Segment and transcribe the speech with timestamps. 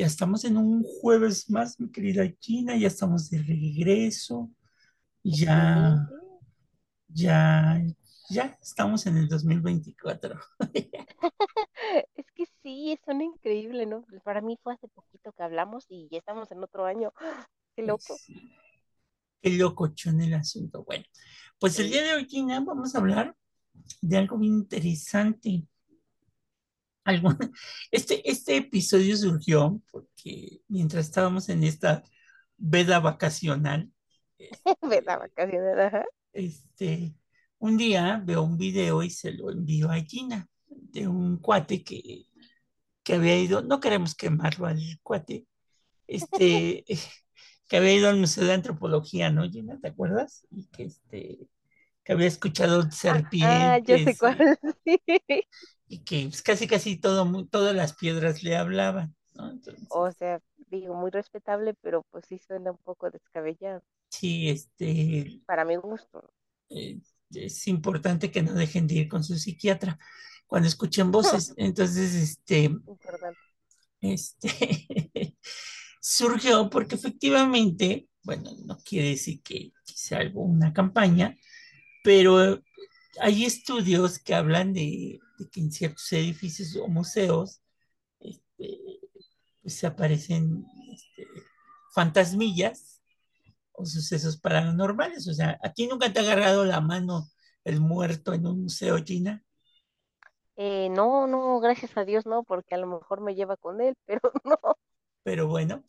[0.00, 4.50] Ya estamos en un jueves más, mi querida Gina, ya estamos de regreso,
[5.22, 6.08] ya,
[7.08, 7.82] ya,
[8.30, 10.40] ya estamos en el 2024.
[12.16, 14.06] Es que sí, son increíble, ¿no?
[14.24, 17.12] Para mí fue hace poquito que hablamos y ya estamos en otro año.
[17.76, 18.02] Qué loco.
[18.06, 18.26] Pues,
[19.42, 20.82] qué locochón el asunto.
[20.84, 21.04] Bueno,
[21.58, 22.08] pues el día Sí.
[22.08, 23.36] de hoy, Gina, vamos a hablar
[24.00, 25.66] de algo bien interesante.
[27.90, 32.02] Este, este episodio surgió porque mientras estábamos en esta
[32.56, 33.90] veda vacacional,
[34.38, 34.60] este,
[35.06, 36.04] vacaciones, ajá.
[36.32, 37.14] Este,
[37.58, 42.26] un día veo un video y se lo envío a Gina de un cuate que,
[43.02, 45.46] que había ido, no queremos quemarlo al cuate,
[46.06, 46.84] este,
[47.68, 49.78] que había ido al Museo de Antropología, ¿no, Gina?
[49.80, 50.46] ¿Te acuerdas?
[50.50, 51.38] Y que, este,
[52.04, 52.82] que había escuchado
[53.40, 54.58] Ah, ah, yo sé serpientes cuál.
[54.84, 55.44] y, Sí.
[55.90, 59.52] Y que pues, casi casi todo, mu- todas las piedras le hablaban, ¿no?
[59.90, 63.82] O sea, digo, muy respetable, pero pues sí suena un poco descabellado.
[64.08, 66.32] sí, este, Para mi gusto.
[66.70, 67.00] eh,
[67.34, 69.98] es importante que no dejen de ir con su psiquiatra
[70.46, 71.52] cuando escuchen voces.
[71.56, 73.40] Entonces, este, Importante.
[74.00, 74.48] este,
[76.00, 81.36] surgió porque efectivamente, bueno, no quiere decir que, que sea algo, una campaña,
[82.04, 82.62] pero
[83.20, 87.62] hay estudios que hablan de, de que en ciertos edificios o museos
[88.20, 89.00] este,
[89.62, 91.26] pues se aparecen este,
[91.92, 93.02] fantasmillas
[93.72, 95.26] o sucesos paranormales.
[95.28, 97.28] O sea, ¿a ti nunca te ha agarrado la mano
[97.64, 99.42] el muerto en un museo, Gina?
[100.56, 103.96] Eh, no, no, gracias a Dios no, porque a lo mejor me lleva con él,
[104.06, 104.58] pero no.
[105.22, 105.84] Pero bueno,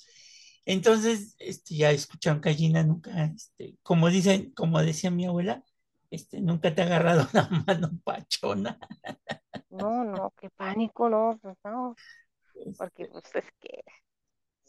[0.66, 5.64] entonces este, ya escucharon que Gina nunca, este, como dicen, como decía mi abuela,
[6.12, 8.80] este, nunca te ha agarrado la mano pachona.
[9.70, 11.96] No, no, qué pánico, no, pues no,
[12.78, 13.84] porque pues es que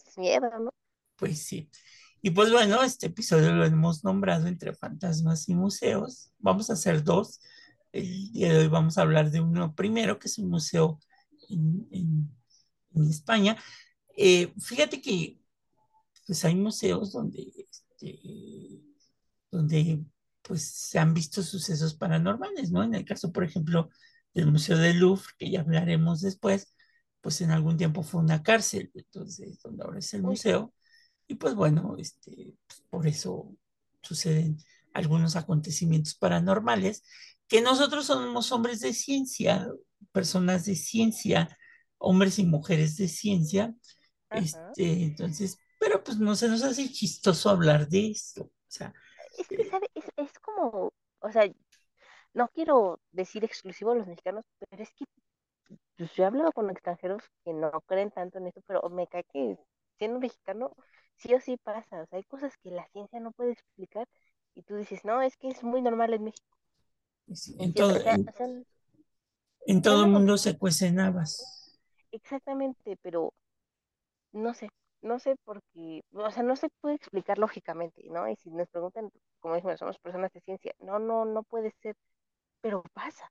[0.07, 0.71] es miedo, ¿no?
[1.17, 1.71] pues sí.
[2.23, 6.33] Y pues bueno, este episodio lo hemos nombrado entre fantasmas y museos.
[6.39, 7.41] Vamos a hacer dos.
[7.93, 11.01] El día de hoy vamos a hablar de uno primero, que es un museo
[11.51, 12.31] en, en-
[12.95, 13.57] en España.
[14.17, 15.41] Eh, fíjate que
[16.27, 18.81] pues hay museos donde, este,
[19.51, 20.05] donde
[20.43, 22.83] pues se han visto sucesos paranormales, ¿no?
[22.83, 23.91] En el caso, por ejemplo,
[24.35, 26.75] del Museo del Louvre, que ya hablaremos después,
[27.21, 30.75] pues en algún tiempo fue una cárcel, entonces, donde ahora es el museo,
[31.29, 33.57] y pues bueno, este, pues, por eso
[34.03, 34.59] suceden
[34.93, 37.05] algunos acontecimientos paranormales,
[37.47, 39.69] que nosotros somos hombres de ciencia,
[40.11, 41.57] personas de ciencia,
[41.99, 43.75] hombres y mujeres de ciencia,
[44.29, 44.43] ajá.
[44.43, 48.93] este, entonces, pero pues no se nos hace chistoso hablar de esto, o sea,
[49.37, 49.89] Es que, ¿sabe?
[49.95, 51.47] Es, es como, o sea,
[52.35, 55.05] no quiero decir exclusivo a los mexicanos, pero es que
[55.97, 59.25] pues, yo he hablado con extranjeros que no creen tanto en esto, pero me cae
[59.33, 59.59] que
[59.99, 60.77] siendo mexicano,
[61.17, 62.03] sí o sí pasa.
[62.03, 64.09] O sea, hay cosas que la ciencia no puede explicar
[64.55, 66.57] y tú dices, no, es que es muy normal en México.
[67.35, 68.19] sí, En todo, sea,
[69.67, 71.79] en, todo el mundo se cuecen habas.
[72.13, 73.33] exactamente, pero
[74.33, 74.69] no sé,
[75.03, 78.29] no sé porque, o sea, no se puede explicar lógicamente, ¿no?
[78.29, 81.97] Y si nos preguntan, como dijimos, somos personas de ciencia, no, no, no puede ser
[82.61, 83.31] pero pasa,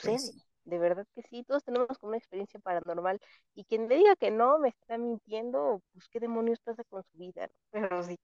[0.00, 0.34] Pues sucede.
[0.64, 3.20] De verdad que sí, todos tenemos como una experiencia paranormal
[3.54, 7.18] y quien me diga que no me está mintiendo, pues qué demonios pasa con su
[7.18, 7.54] vida, ¿no?
[7.90, 8.16] Pero sí,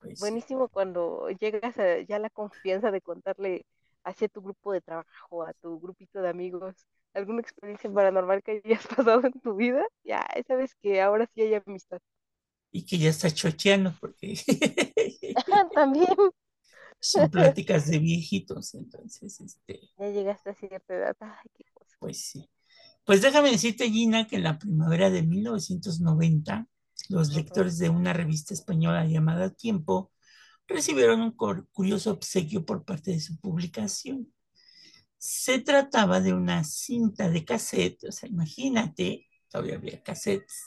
[0.00, 0.34] Pues sí.
[0.34, 3.66] buenísimo cuando llegas a ya la confianza de contarle
[4.06, 6.74] hacia tu grupo de trabajo, a tu grupito de amigos,
[7.12, 11.54] alguna experiencia paranormal que hayas pasado en tu vida, ya sabes que ahora sí hay
[11.54, 11.98] amistad.
[12.70, 14.34] Y que ya está chocheando porque
[15.74, 16.08] También
[17.00, 21.96] son pláticas de viejitos, entonces, este, ya llegaste a cierta edad, ay, qué cosa.
[21.98, 22.48] pues sí.
[23.04, 26.66] Pues déjame decirte, Gina, que en la primavera de 1990,
[27.08, 30.10] los lectores de una revista española llamada Tiempo
[30.68, 34.32] recibieron un cur- curioso obsequio por parte de su publicación.
[35.18, 40.64] Se trataba de una cinta de cassette, o sea, imagínate, todavía había cassettes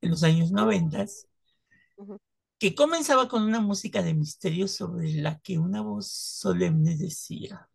[0.00, 1.06] en los años 90,
[1.96, 2.18] ujú,
[2.58, 7.68] que comenzaba con una música de misterio sobre la que una voz solemne decía,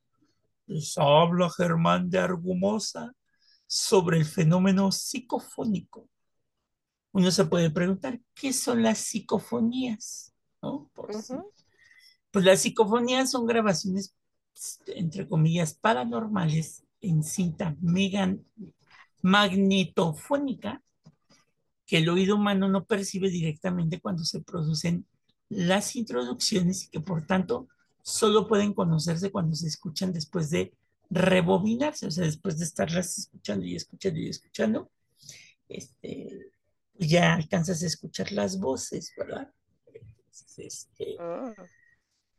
[0.68, 3.14] les habla Germán de Argumosa
[3.68, 6.10] sobre el fenómeno psicofónico.
[7.14, 10.34] Uno se puede preguntar, ¿qué son las psicofonías?
[10.62, 10.90] ¿No?
[10.94, 11.52] Por ujú,
[12.36, 14.14] Pues las psicofonías son grabaciones,
[14.88, 18.36] entre comillas, paranormales en cinta mega
[19.22, 20.84] magnetofónica
[21.86, 25.06] que el oído humano no percibe directamente cuando se producen
[25.48, 27.70] las introducciones y que por tanto
[28.02, 30.74] solo pueden conocerse cuando se escuchan después de
[31.10, 34.92] rebobinarse, o sea, después de estarlas escuchando y escuchando y escuchando.
[35.70, 36.52] este,
[37.00, 39.50] ya alcanzas a escuchar las voces, ¿verdad?
[40.58, 41.85] Este, Mm,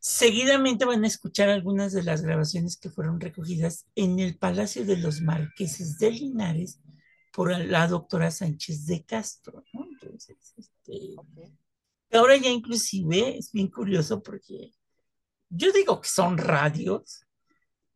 [0.07, 4.99] seguidamente van a escuchar algunas de las grabaciones que fueron recogidas en el Palacio de
[4.99, 6.81] los Marqueses de Linares
[7.33, 9.85] por la doctora Sánchez de Castro, ¿no?
[9.85, 11.17] Entonces, este,
[12.13, 14.71] ahora ya inclusive es bien curioso porque
[15.49, 17.27] yo digo que son radios,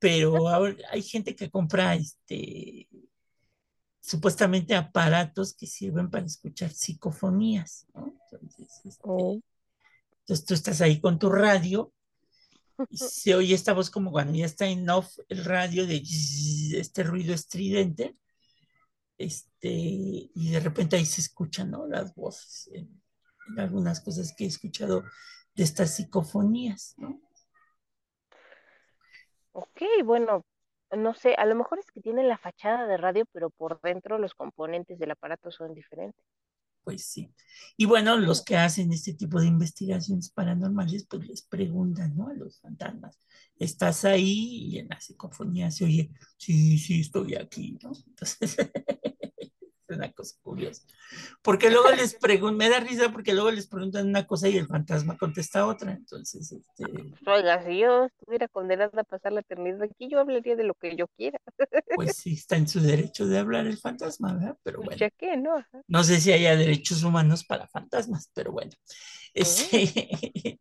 [0.01, 2.89] pero ahora hay gente que compra este
[4.01, 8.17] supuestamente aparatos que sirven para escuchar psicofonías, ¿no?
[8.33, 9.41] Entonces, este, Oh,
[10.23, 11.93] entonces tú estás ahí con tu radio
[12.91, 16.03] se oye esta voz como cuando ya está en off el radio de
[16.75, 18.17] este ruido estridente,
[19.19, 21.87] este, y de repente ahí se escuchan, ¿no?
[21.87, 23.03] Las voces en
[23.59, 25.05] algunas cosas que he escuchado
[25.55, 27.21] de estas psicofonías, ¿no?
[29.53, 30.45] ok, bueno,
[30.91, 34.19] no sé, a lo mejor es que tienen la fachada de radio, pero por dentro
[34.19, 36.25] los componentes del aparato son diferentes.
[36.85, 37.33] Pues sí.
[37.77, 42.29] Y bueno, los que hacen este tipo de investigaciones paranormales, pues les preguntan, ¿no?
[42.29, 43.19] A los fantasmas,
[43.59, 44.65] ¿estás ahí?
[44.73, 47.93] Y en la psicofonía se oye, sí, sí, estoy aquí, ¿no?
[48.09, 48.57] Entonces, es
[49.95, 50.83] una cosa curiosa.
[51.43, 54.67] Porque luego les preguntan, me da risa porque luego les preguntan una cosa y el
[54.67, 55.93] fantasma contesta otra.
[55.93, 56.85] Entonces, este,
[57.27, 60.97] oiga, si yo estuviera condenada a pasar la eternidad aquí, yo hablaría de lo que
[60.97, 61.39] yo quiera.
[61.95, 64.57] pues sí, está en su derecho de hablar el fantasma, ¿verdad?
[64.63, 64.97] Pero bueno.
[64.97, 65.65] ya que, ¿no?
[65.89, 68.73] No sé si haya derechos humanos para fantasmas, pero bueno.
[69.39, 70.61] Mm, Este,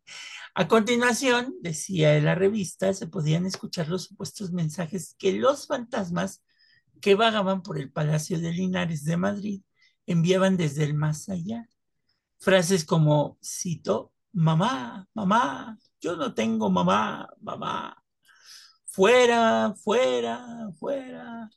[0.54, 6.42] a continuación, decía en la revista, se podían escuchar los supuestos mensajes que los fantasmas
[7.00, 9.62] que vagaban por el Palacio de Linares de Madrid
[10.06, 11.68] enviaban desde el más allá.
[12.38, 18.02] Frases como, cito, mamá, mamá, yo no tengo mamá, mamá,
[18.86, 21.50] fuera, fuera, fuera.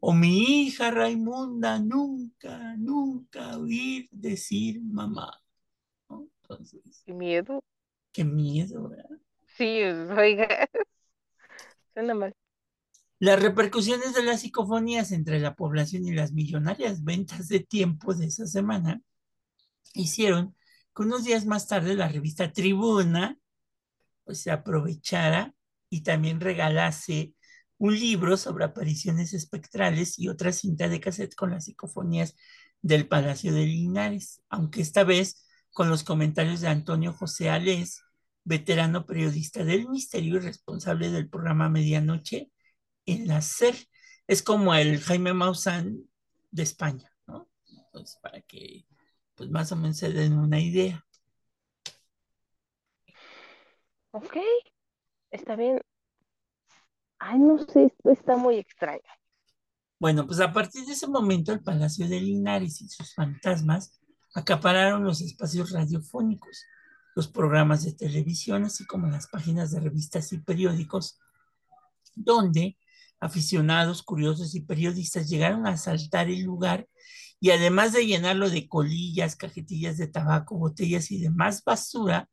[0.00, 5.30] O mi hija Raimunda nunca, nunca oír decir mamá.
[6.08, 6.28] ¿no?
[6.42, 7.60] Entonces, qué miedo.
[8.12, 9.18] qué miedo, ¿verdad?
[9.56, 10.68] Sí, oiga,
[11.94, 12.34] suena mal.
[13.20, 18.26] Las repercusiones de las psicofonías entre la población y las millonarias ventas de tiempo de
[18.26, 19.02] esa semana
[19.92, 20.56] hicieron
[20.96, 23.38] que unos días más tarde la revista Tribuna
[24.24, 25.54] pues, se aprovechara
[25.90, 27.34] y también regalase
[27.76, 32.36] un libro sobre apariciones espectrales y otra cinta de cassette con las psicofonías
[32.80, 38.02] del Palacio de Linares, aunque esta vez con los comentarios de Antonio José Alés,
[38.44, 42.50] veterano periodista del misterio y responsable del programa Medianoche
[43.12, 43.76] en la SER.
[44.26, 46.08] Es como el Jaime Maussan
[46.50, 47.48] de España, ¿no?
[47.66, 48.86] Entonces, para que
[49.34, 51.04] pues más o menos se den una idea.
[54.12, 54.36] Ok,
[55.30, 55.80] está bien.
[57.18, 59.00] Ay, no sé, esto está muy extraño.
[59.98, 64.00] Bueno, pues a partir de ese momento el Palacio de Linares y sus fantasmas
[64.34, 66.64] acapararon los espacios radiofónicos,
[67.14, 71.18] los programas de televisión, así como las páginas de revistas y periódicos,
[72.14, 72.78] donde
[73.20, 76.88] aficionados, curiosos y periodistas llegaron a asaltar el lugar
[77.38, 82.28] y además de llenarlo de colillas, cajetillas de tabaco, botellas y demás basura,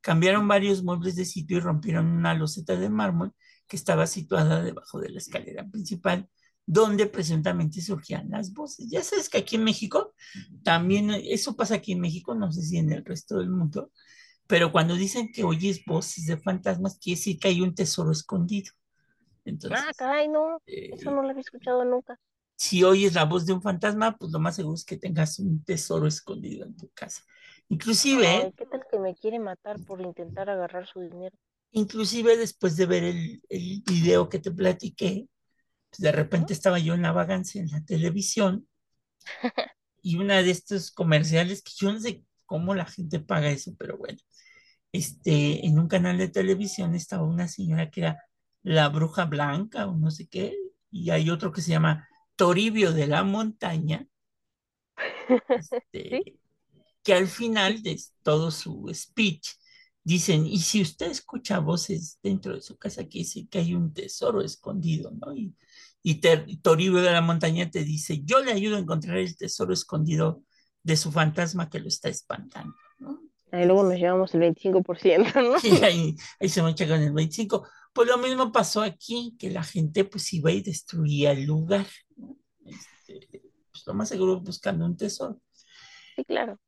[0.00, 3.32] cambiaron varios muebles de sitio y rompieron una loseta de mármol
[3.66, 6.28] que estaba situada debajo de la escalera principal,
[6.66, 8.88] donde presuntamente surgían las voces.
[8.90, 10.14] Ya sabes que aquí en México
[10.62, 13.90] también, eso pasa aquí en México, no sé si en el resto del mundo,
[14.46, 18.72] pero cuando dicen que oyes voces de fantasmas, quiere decir que hay un tesoro escondido.
[19.44, 22.18] Entonces, Ah, caray, no, eso eh, no lo había escuchado nunca.
[22.56, 25.64] si oyes la voz de un fantasma, pues lo más seguro es que tengas un
[25.64, 27.22] tesoro escondido en tu casa.
[27.68, 31.36] Inclusive, Ay, ¿qué tal que me quiere matar por intentar agarrar su dinero?
[31.72, 35.28] inclusive después de ver el, el video que te platiqué,
[35.90, 38.68] pues de repente estaba yo en la vagancia en la televisión
[40.02, 43.96] y una de estos comerciales que yo no sé cómo la gente paga eso, pero
[43.98, 44.18] bueno,
[44.92, 48.24] este, en un canal de televisión estaba una señora que era
[48.62, 50.56] la bruja blanca o no sé qué,
[50.90, 54.06] y hay otro que se llama Toribio de la Montaña,
[55.92, 56.10] ¿Sí?
[56.32, 56.40] este,
[57.02, 59.48] que al final de todo su speech
[60.02, 63.92] dicen, y si usted escucha voces dentro de su casa, quiere decir que hay un
[63.92, 65.34] tesoro escondido, ¿no?
[65.34, 65.54] Y,
[66.02, 66.20] y
[66.58, 70.42] Toribio de la Montaña te dice, yo le ayudo a encontrar el tesoro escondido
[70.82, 73.20] de su fantasma que lo está espantando, ¿no?
[73.52, 75.56] Ahí luego nos llevamos el 25%, ¿no?
[75.62, 77.66] Y ahí, ahí se mancha con el 25.
[77.92, 82.36] Pues lo mismo pasó aquí, que la gente pues iba y destruía el lugar, ¿no?
[82.64, 83.42] Este,
[83.72, 85.40] pues lo más seguro buscando un tesoro.
[86.16, 86.58] Sí, claro.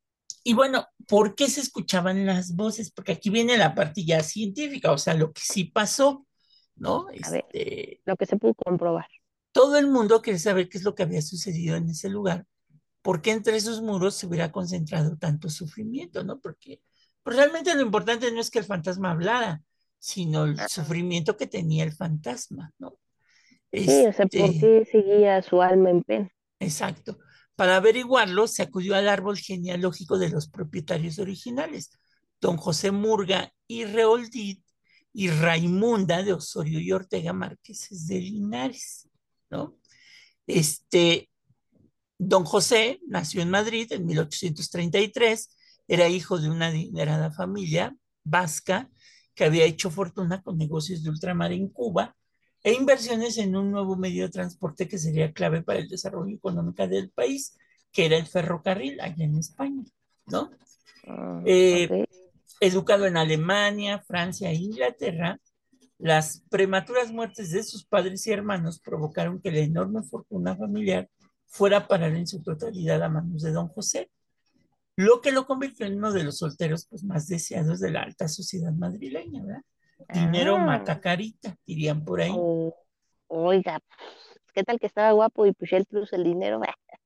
[0.44, 2.90] Y bueno, ¿por qué se escuchaban las voces?
[2.90, 6.26] Porque aquí viene la parte ya científica, o sea, lo que sí pasó,
[6.74, 7.06] ¿no?
[7.22, 9.06] A ver, Este, lo que se pudo comprobar.
[9.52, 12.46] todo el mundo quiere saber qué es lo que había sucedido en ese lugar
[13.02, 16.40] por qué entre esos muros se hubiera concentrado tanto sufrimiento, ¿no?
[16.40, 16.80] Porque
[17.24, 19.62] pues realmente lo importante no es que el fantasma hablara,
[20.02, 22.99] sino el sufrimiento que tenía el fantasma, ¿no?
[23.87, 26.30] Sí, o sea, ¿por Este, qué seguía su alma en pena?
[26.61, 27.18] exacto.
[27.56, 31.90] Para averiguarlo, se acudió al árbol genealógico de los propietarios originales,
[32.40, 34.64] don José Murga y Reoldit
[35.12, 39.09] y Raimunda de Osorio y Ortega Márqueses de Linares,
[39.50, 39.76] ¿no?
[40.47, 41.30] Este,
[42.18, 45.56] don José nació en Madrid en 1833,
[45.88, 47.94] era hijo de una adinerada familia
[48.25, 48.90] vasca
[49.34, 52.14] que había hecho fortuna con negocios de ultramar en Cuba
[52.62, 56.86] e inversiones en un nuevo medio de transporte que sería clave para el desarrollo económico
[56.86, 57.56] del país,
[57.90, 59.84] que era el ferrocarril allá en España,
[60.26, 60.50] ¿no?
[61.06, 62.06] Mm, Eh,
[62.60, 65.40] educado en Alemania, Francia e Inglaterra,
[65.98, 71.08] las prematuras muertes de sus padres y hermanos provocaron que la enorme fortuna familiar
[71.46, 74.10] fuera a parar en su totalidad a manos de don José,
[74.96, 78.28] lo que lo convirtió en uno de los solteros pues, más deseados de la alta
[78.28, 79.62] sociedad madrileña, ¿verdad?
[80.12, 82.46] Dinero Ah, macacarita, dirían por ahí.
[82.46, 82.75] o-
[83.28, 83.80] oiga,
[84.54, 86.61] ¿qué tal que estaba guapo y pues él puso el dinero?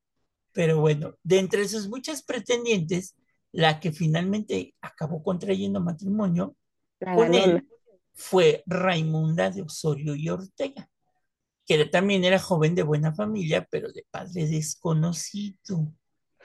[0.53, 3.15] Pero bueno, de entre sus muchas pretendientes,
[3.53, 6.57] la que finalmente acabó contrayendo matrimonio
[7.01, 7.63] La con ganona.
[7.63, 7.69] él
[8.15, 10.89] fue Raimunda de Osorio y Ortega,
[11.67, 15.93] que también era joven de buena familia, pero de padre desconocido.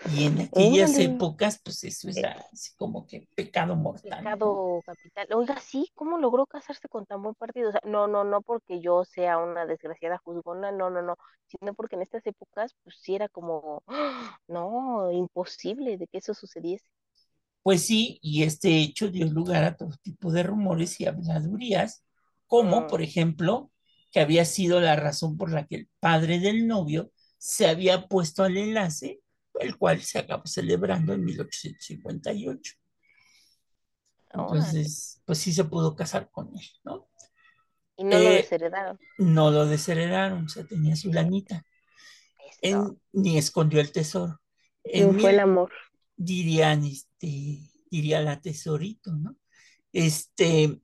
[0.03, 1.00] Y en aquellas Órale.
[1.00, 4.31] épocas, pues eso era así como que pecado mortal.
[4.31, 5.27] Pecado capital.
[5.34, 7.70] Oiga, sí, ¿cómo logró casarse con tan buen partido?
[7.70, 11.17] O sea, no, no, no porque yo sea una desgraciada juzgona, no, no, no,
[11.48, 14.38] sino porque en estas épocas, pues sí era como, ¡ah!
[14.48, 16.86] no, imposible de que eso sucediese.
[17.63, 22.03] Pues sí, y este hecho dio lugar a todo tipo de rumores y habladurías,
[22.48, 23.72] como Mm, por ejemplo,
[24.12, 28.43] que había sido la razón por la que el padre del novio se había puesto
[28.43, 29.22] al enlace,
[29.60, 32.74] el cual se acabó celebrando en 1858.
[34.34, 34.84] órale.
[34.84, 37.10] Entonces, pues sí se pudo casar con él, ¿no?
[37.98, 39.00] Y no lo Eh, desheredaron.
[39.17, 41.63] no lo desheredaron, o sea, tenía su lanita.
[42.62, 44.39] En- ni escondió el tesoro.
[44.84, 45.72] En Triunfó el amor.
[46.15, 49.36] dirían, este, diría la tesorito, ¿no?
[49.93, 50.79] Este,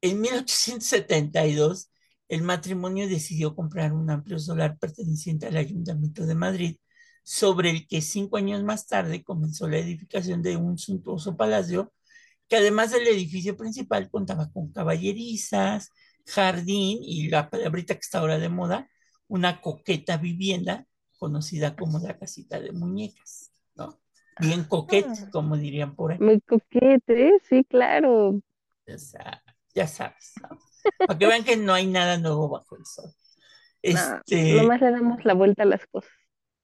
[0.00, 1.90] en 1872,
[2.28, 6.76] el matrimonio decidió comprar un amplio solar perteneciente al Ayuntamiento de Madrid,
[7.22, 11.92] sobre el que cinco años más tarde comenzó la edificación de un suntuoso palacio,
[12.48, 15.90] que además del edificio principal contaba con caballerizas,
[16.26, 18.88] jardín y la palabrita que está ahora de moda,
[19.28, 20.86] una coqueta vivienda
[21.18, 24.00] conocida como la casita de muñecas, ¿no?
[24.38, 26.18] Bien coquete, Ah, como dirían por ahí.
[26.18, 27.38] muy coquete, ¿eh?
[27.48, 28.40] sí, claro.
[28.86, 29.42] O sea,
[29.74, 30.58] ya sabes, ¿no?
[31.04, 33.10] Para que vean que no hay nada nuevo bajo el sol.
[33.86, 36.10] No, Este, nomás le damos la vuelta a las cosas.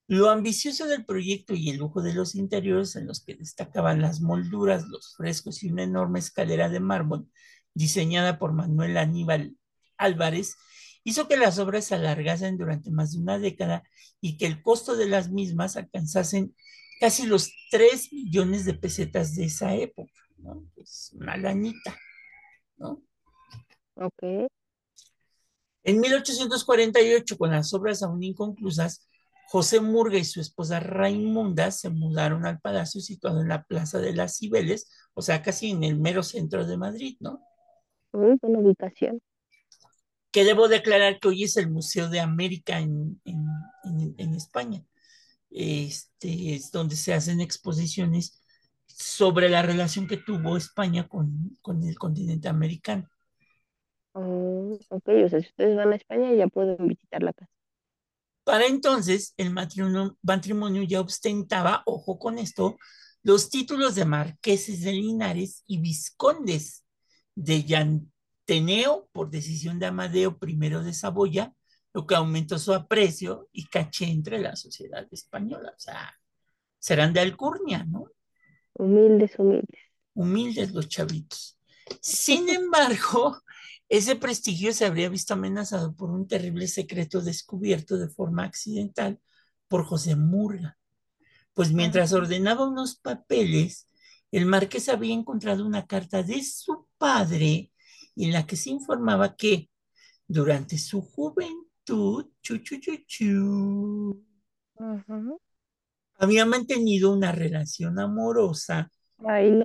[0.08, 4.22] Lo ambicioso del proyecto y el lujo de los interiores en los que destacaban las
[4.22, 7.28] molduras, los frescos y una enorme escalera de mármol
[7.74, 9.56] diseñada por Manuel Aníbal
[9.98, 10.56] Álvarez,
[11.04, 13.82] hizo que las obras se alargasen durante más de una década
[14.20, 16.54] y que el costo de las mismas alcanzasen
[17.00, 20.64] casi los 3 millones de pesetas de esa época, ¿no?
[20.76, 21.96] Es una lanita,
[22.78, 23.02] ¿no?
[23.94, 24.48] Ok.
[25.84, 29.07] En 1848, con las obras aún inconclusas,
[29.50, 34.14] José Murga y su esposa Raimunda se mudaron al palacio situado en la Plaza de
[34.14, 37.40] las Cibeles, o sea, casi en el mero centro de Madrid, ¿no?
[38.12, 39.20] Muy buena ubicación.
[40.30, 43.46] Que debo declarar que hoy es el Museo de América en, en,
[43.84, 44.84] en, en España.
[45.50, 48.42] Este es donde se hacen exposiciones
[48.84, 53.08] sobre la relación que tuvo España con, con el continente americano.
[54.12, 57.50] Oh, ok, o sea, si ustedes van a España ya pueden visitar la casa.
[58.48, 62.78] Para entonces, el matrimonio, matrimonio ya ostentaba, ojo con esto,
[63.22, 66.82] los títulos de marqueses de Linares y vizcondes
[67.34, 71.52] de Llanteneo por decisión de Amadeo I de Saboya,
[71.92, 75.74] lo que aumentó su aprecio y caché entre la sociedad española.
[75.76, 76.18] O sea,
[76.78, 78.06] serán de alcurnia, ¿no?
[78.72, 79.80] Humildes, humildes.
[80.14, 81.58] Humildes los chavitos.
[82.00, 83.42] Sin embargo,
[83.88, 89.20] ese prestigio se habría visto amenazado por un terrible secreto descubierto de forma accidental
[89.68, 90.78] por José Murga.
[91.54, 93.88] Pues mientras ordenaba unos papeles,
[94.30, 97.72] el marqués había encontrado una carta de su padre
[98.16, 99.70] en la que se informaba que
[100.26, 104.24] durante su juventud, chu, chu, chu, chu,
[104.78, 105.40] Ujú.
[106.18, 108.90] había mantenido una relación amorosa
[109.26, 109.62] Ay,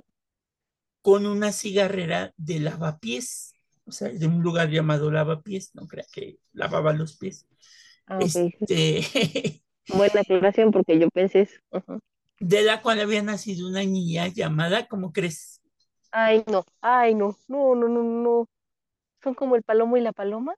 [1.02, 3.53] con una cigarrera de lavapiés,
[3.86, 7.46] o sea, de un lugar llamado lavapiés, no crea que lavaba los pies.
[8.06, 8.24] Ah, ok.
[8.24, 11.60] Este, Buena aclaración porque yo pensé eso.
[12.40, 15.60] De la cual había nacido una niña llamada, ¿cómo crees?
[16.10, 18.46] Ay, no, ay, no, no, no, no, no.
[19.22, 20.54] Son como el palomo y la paloma.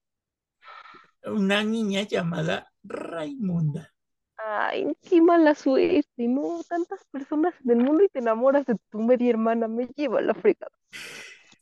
[1.24, 3.92] Una niña llamada Raimunda.
[4.38, 8.98] Ay, qué mala suerte, no, tantas personas en el mundo y te enamoras de tu
[8.98, 10.72] media hermana, me lleva la fregada.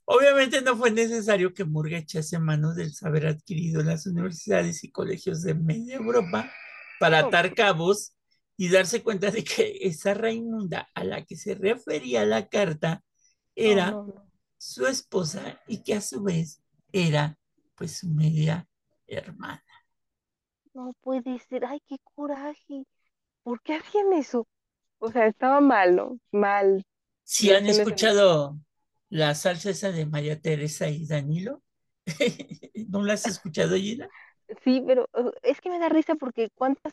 [0.06, 4.90] Obviamente no fue necesario que Murga echase manos del saber adquirido en las universidades y
[4.90, 6.50] colegios de media Europa
[7.00, 8.14] para atar cabos
[8.56, 13.02] y darse cuenta de que esa Raimunda a la que se refería la carta
[13.54, 14.30] era no, no.
[14.58, 17.38] su esposa y que a su vez era
[17.74, 18.68] pues su media
[19.06, 19.62] hermana.
[20.74, 22.84] No puede ser, ay, qué coraje.
[23.42, 24.46] ¿Por qué hacían eso?
[24.98, 26.18] O sea, estaba mal, ¿no?
[26.32, 26.84] Mal.
[27.22, 28.58] Si han escuchado
[29.10, 31.62] la salsa esa de María Teresa y Danilo,
[32.88, 34.10] ¿no la has escuchado, Gina?
[34.62, 35.08] Sí, pero
[35.42, 36.92] es que me da risa porque ¿cuántas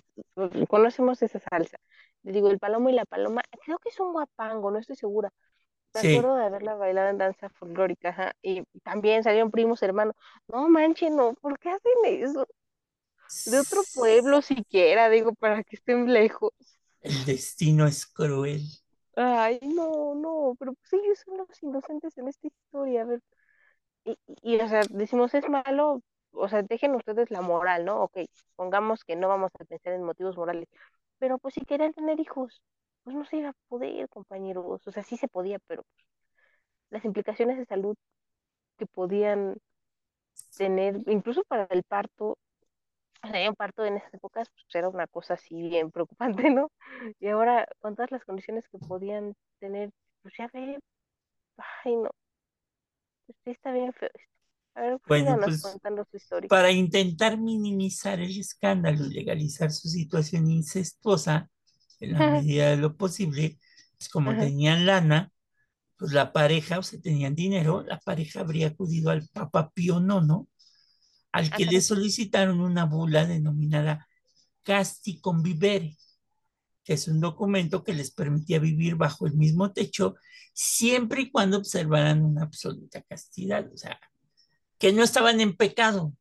[0.69, 1.77] conocemos esa salsa?
[2.23, 5.31] Le digo, el palomo y la paloma, creo que es un guapango, no estoy segura.
[5.93, 6.01] Me Sí.
[6.01, 10.15] acuerdo de haberla bailado en danza folclórica, ajá, y también salieron primos hermanos.
[10.47, 12.47] No manchen, no, ¿por qué hacen eso?
[13.45, 16.53] De otro pueblo siquiera, digo, para que estén lejos.
[17.01, 18.67] El destino es cruel.
[19.23, 23.21] Ay, no, no, pero pues ellos son los inocentes en esta historia, a ver.
[24.05, 26.01] Y, y, o sea, decimos es malo,
[26.33, 28.01] o sea, dejen ustedes la moral, ¿no?
[28.03, 28.19] Ok,
[28.55, 30.67] pongamos que no vamos a pensar en motivos morales,
[31.19, 32.61] pero pues si querían tener hijos,
[33.03, 35.83] pues no se iba a poder, compañeros, o sea, sí se podía, pero
[36.89, 37.95] las implicaciones de salud
[38.77, 39.57] que podían
[40.57, 42.37] tener, incluso para el parto,
[43.23, 46.71] un parto en esas épocas, pues era una cosa así bien preocupante, ¿no?
[47.19, 49.91] Y ahora, con todas las condiciones que podían tener,
[50.23, 50.79] pues ya ve,
[51.85, 52.11] ay, no,
[53.25, 54.29] pues sí está bien feo esto.
[54.75, 56.49] A ver, Bueno, pues contando su historia.
[56.49, 61.49] para intentar minimizar el escándalo y legalizar su situación incestuosa
[61.99, 63.59] en la medida de lo posible,
[63.97, 65.31] pues como Ajá, tenían lana,
[65.97, 70.49] pues la pareja, o sea, tenían dinero, la pareja habría acudido al Papa Pío IX,
[71.31, 74.07] al que le solicitaron una bula denominada
[74.63, 75.97] Casti Convivere,
[76.83, 80.15] que es un documento que les permitía vivir bajo el mismo techo
[80.53, 83.99] siempre y cuando observaran una absoluta castidad, o sea,
[84.79, 86.13] que no estaban en pecado,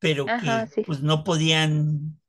[0.00, 2.20] pero Ajá, que sí, pues no podían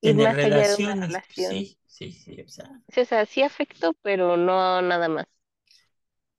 [0.00, 1.66] tener relaciones, relación.
[1.66, 5.26] sí, sí, sí, o sea, Sí, o sea, sí afecto, pero no nada más.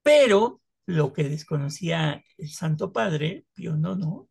[0.04, 4.30] pero lo que desconocía el Santo Padre, Pío IX,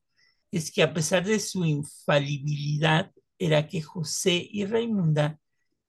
[0.57, 5.39] es que a pesar de su infalibilidad, era que José y Raimunda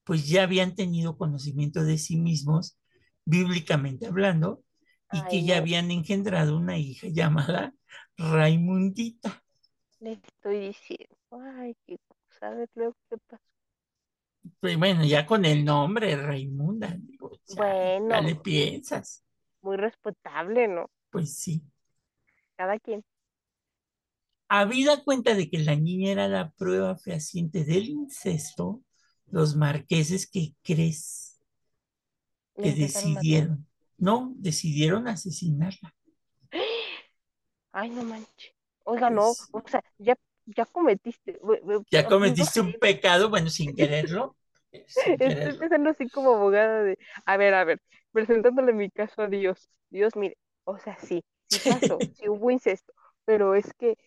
[0.06, 2.80] pues ya habían tenido conocimiento de sí mismos,
[3.26, 4.64] bíblicamente hablando,
[5.12, 7.74] y Ay, que ya no, habían engendrado una hija llamada
[8.18, 9.44] Raimundita.
[10.00, 11.16] le estoy diciendo.
[11.30, 12.00] Ay, qué
[12.42, 13.44] ver, luego, ¿qué pasó?
[14.60, 17.66] Pues bueno, ya con el nombre Raimunda, digo, ya,
[18.10, 19.24] ya le Bueno, piensas.
[19.62, 20.90] muy respetable, ¿no?
[21.10, 21.64] Pues sí.
[22.56, 23.04] Cada quien.
[24.50, 28.82] Habida cuenta de que la niña era la prueba fehaciente del incesto,
[29.30, 31.40] los marqueses, ¿qué crees?
[32.56, 35.94] Que decidieron, no, decidieron asesinarla.
[37.72, 38.54] Ay, no manches.
[38.86, 41.40] Oiga, no, o sea, ya, ya cometiste.
[41.92, 44.38] ya cometiste un pecado, bueno, sin quererlo,
[44.88, 47.82] sin estoy pensando así como abogada de, a ver, a ver,
[48.14, 49.70] presentándole mi caso a Dios.
[49.90, 52.94] Dios, mire, o sea, sí, sí pasó, sí hubo incesto,
[53.26, 53.98] pero es que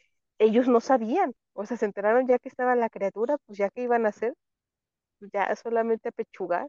[0.40, 3.82] ellos no sabían, o sea, se enteraron ya que estaba la criatura, pues ya que
[3.84, 4.34] iban a hacer,
[5.20, 6.68] pues ya solamente apechugar.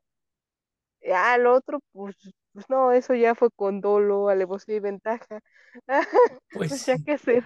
[1.02, 2.16] Ya al otro, pues,
[2.54, 5.40] pues no, eso ya fue con dolo, alevosía y ventaja.
[6.52, 7.44] Pues Pues ya qué hacer.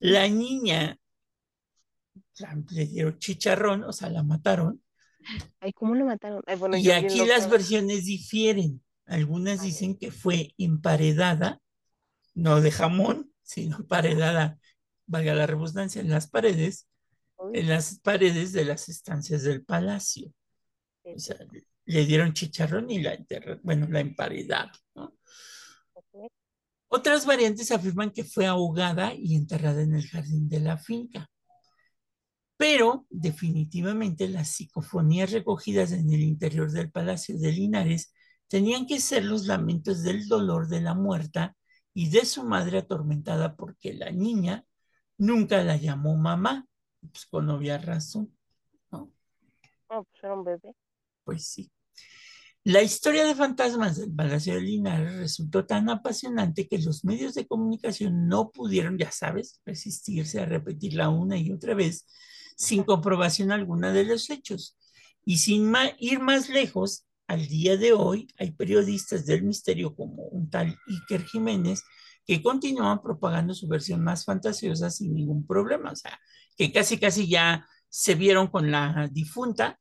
[0.00, 0.96] La niña
[2.38, 4.80] la- le dieron chicharrón, o sea, la mataron.
[5.60, 6.42] Ay, ¿cómo lo mataron?
[6.46, 8.82] Ay, bueno, Y aquí las versiones difieren.
[9.06, 11.60] Algunas A dicen que fue emparedada,
[12.34, 14.58] no de jamón, sino emparedada,
[15.06, 16.88] valga la redundancia, en las paredes,
[17.52, 20.32] en las paredes de las estancias del palacio.
[21.04, 21.36] O sea,
[21.84, 23.16] le dieron chicharrón y la
[23.62, 25.16] bueno, la emparedaron, ¿no?
[26.88, 31.28] Otras variantes afirman que fue ahogada y enterrada en el jardín de la finca.
[32.56, 38.12] Pero definitivamente las psicofonías recogidas en el interior del Palacio de Linares
[38.48, 41.56] tenían que ser los lamentos del dolor de la muerta
[41.92, 44.64] y de su madre atormentada porque la niña
[45.18, 46.66] nunca la llamó mamá,
[47.00, 48.34] pues con obvia razón,
[48.90, 49.12] ¿no?
[49.90, 50.74] No, pues era un bebé.
[51.24, 51.70] Pues sí.
[52.64, 57.46] La historia de fantasmas del Palacio de Linares resultó tan apasionante que los medios de
[57.46, 62.06] comunicación no pudieron, ya sabes, resistirse a repetirla una y otra vez,
[62.56, 64.76] sin comprobación alguna de los hechos.
[65.24, 70.50] Y sin ir más lejos, al día de hoy hay periodistas del misterio como un
[70.50, 71.84] tal Iker Jiménez
[72.26, 75.92] que continúan propagando su versión más fantasiosa sin ningún problema.
[75.92, 76.18] O sea,
[76.56, 79.78] que casi, casi ya se vieron con la difunta.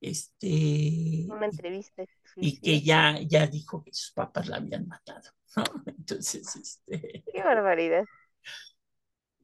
[0.00, 2.04] Este, Una entrevista.
[2.36, 5.30] Y que ya, ya dijo que sus papás la habían matado.
[5.86, 7.24] Entonces, este...
[7.32, 8.04] Qué barbaridad.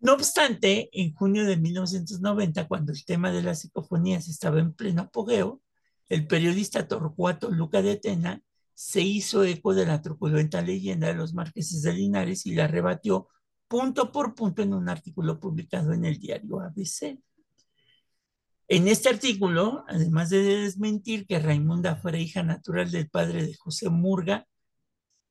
[0.01, 5.03] No obstante, en junio de 1990, cuando el tema de las psicofonías estaba en pleno
[5.03, 5.61] apogeo,
[6.09, 8.43] el periodista Torcuato Luca de Tena
[8.79, 13.27] se hizo eco de la truculenta leyenda de los marqueses de Linares y la rebatió
[13.67, 17.19] punto por punto en un artículo publicado en el diario ABC.
[18.69, 23.91] En este artículo, además de desmentir que Raimunda fuera hija natural del padre de José
[23.91, 24.47] Murga,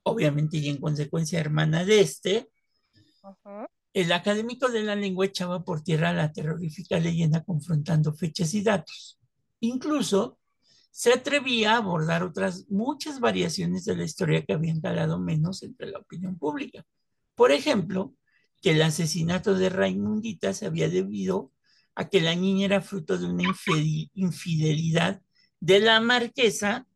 [0.03, 2.49] obviamente y en consecuencia hermana de este,
[3.93, 9.17] el académico de la lengua echaba por tierra la terrorífica leyenda confrontando fechas y datos.
[9.61, 10.37] Incluso
[10.97, 15.91] se atrevía a abordar otras muchas variaciones de la historia que habían calado menos entre
[15.91, 16.83] la opinión pública.
[17.35, 18.15] Por ejemplo,
[18.63, 21.51] que el asesinato de Raimundita se había debido
[21.93, 23.43] a que la niña era fruto de una
[24.15, 25.21] infidelidad
[25.59, 26.87] de la marquesa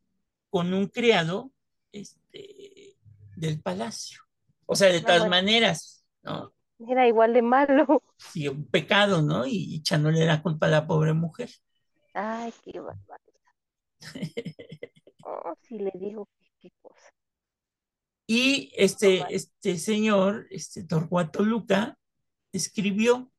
[0.49, 1.51] con un criado
[1.91, 2.97] este,
[3.35, 4.21] del palacio.
[4.65, 6.51] O sea, de todas maneras, ¿no?
[6.89, 8.01] Era igual de malo.
[8.17, 9.45] Sí, un pecado, ¿no?
[9.45, 11.51] Y echándole la culpa a la pobre mujer.
[12.15, 13.30] Ay, qué barbaridad.
[15.25, 16.27] oh, sí le digo
[16.59, 17.11] qué cosa.
[18.27, 21.97] Y este, este señor, este Torcuato Luca,
[22.53, 23.31] escribió,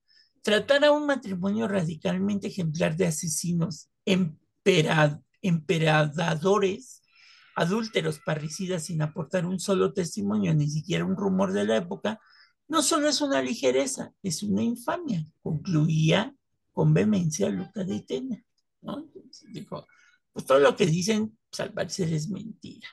[0.43, 7.03] tratar a un matrimonio radicalmente ejemplar de asesinos, emperadores,
[7.55, 12.19] adúlteros, parricidas, sin aportar un solo testimonio, ni siquiera un rumor de la época,
[12.69, 16.35] no solo es una ligereza, es una infamia, concluía
[16.73, 18.43] con vehemencia Luca de Tena.
[18.81, 19.07] ¿no?
[19.53, 19.87] dijo,
[20.33, 22.89] pues todo lo que dicen, pues, al parecer es mentira.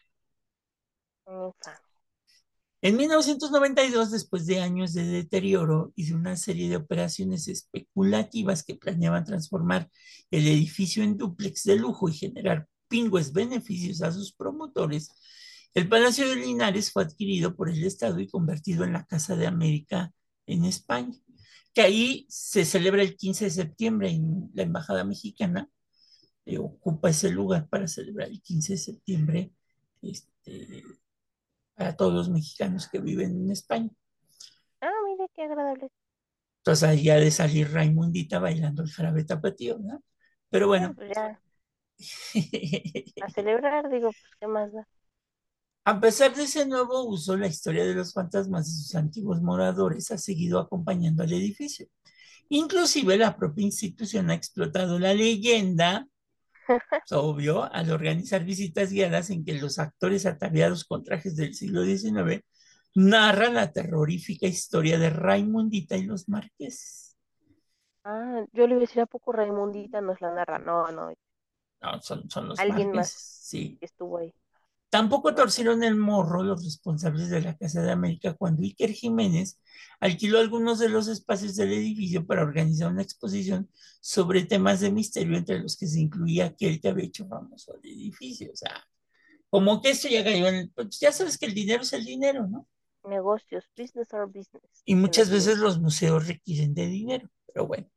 [2.82, 8.76] En 1992, después de años de deterioro y de una serie de operaciones especulativas que
[8.76, 9.90] planeaban transformar
[10.32, 15.12] el edificio en dúplex de lujo y generar pingües beneficios a sus promotores,
[15.74, 19.46] el Palacio de Linares fue adquirido por el Estado y convertido en la Casa de
[19.46, 20.12] América
[20.48, 21.16] en España,
[21.74, 25.70] que ahí se celebra el 15 de septiembre en la Embajada Mexicana,
[26.50, 29.52] eh, ocupa ese lugar para celebrar el 15 de septiembre
[30.02, 30.84] este,
[31.76, 33.90] para todos los mexicanos que viven en España.
[34.82, 35.90] Ah, mire qué agradable.
[36.60, 40.04] Entonces allá de salir Raimundita bailando el jarabe tapatío, ¿no?
[40.50, 40.94] Pero bueno.
[40.96, 41.18] Pues
[43.22, 44.88] A celebrar, digo, pues qué más da.
[45.86, 50.12] A pesar de ese nuevo uso, la historia de los fantasmas y sus antiguos moradores
[50.12, 51.88] ha seguido acompañando al edificio.
[52.50, 56.08] Inclusive la propia institución ha explotado la leyenda,
[57.12, 62.44] obvio, al organizar visitas guiadas en que los actores ataviados con trajes del siglo XIX
[62.96, 67.18] narran la terrorífica historia de Raimundita y los marqueses.
[68.04, 71.14] Ah, yo le iba a decir a poco Raimundita nos la narra, no, no.
[71.82, 73.78] No, son, son los Alguien marqueses, más sí.
[73.80, 74.34] que estuvo ahí.
[74.90, 79.62] Tampoco torcieron el morro los responsables de la Casa de América cuando Iker Jiménez
[80.00, 83.70] alquiló algunos de los espacios del edificio para organizar una exposición
[84.02, 87.90] sobre temas de misterio entre los que se incluía aquel que había hecho famoso el
[87.90, 88.52] edificio.
[88.52, 88.84] O sea,
[89.50, 90.72] como que esto ya cayó en el...
[90.72, 92.68] Pues ya sabes que el dinero es el dinero, ¿no?
[93.04, 94.82] Negocios, business or business.
[94.86, 97.88] Y muchas veces los museos requieren de dinero, pero bueno.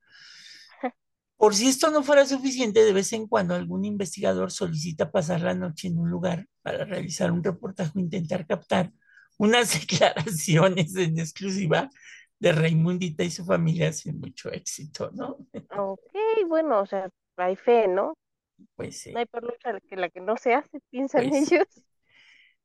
[1.42, 5.55] Por si esto no fuera suficiente, de vez en cuando algún investigador solicita pasar la
[5.55, 8.92] noche en un lugar para realizar un reportaje o intentar captar
[9.38, 11.90] unas declaraciones en exclusiva
[12.38, 15.38] de Raimundita y su familia sin mucho éxito, ¿no?
[15.76, 16.12] Ok,
[16.46, 18.14] bueno, o sea, hay fe, ¿no?
[18.76, 19.12] Pues sí.
[19.12, 21.66] No hay por lucha que la que no se hace, piensan pues ellos.